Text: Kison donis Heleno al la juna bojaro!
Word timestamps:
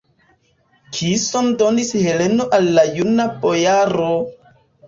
Kison 0.97 1.51
donis 1.59 1.93
Heleno 2.05 2.49
al 2.59 2.73
la 2.79 2.89
juna 2.97 3.29
bojaro! 3.45 4.13